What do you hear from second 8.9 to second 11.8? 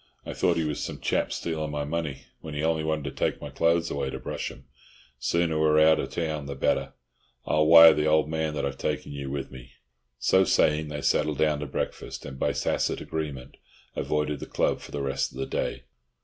you with me." So saying, they settled down to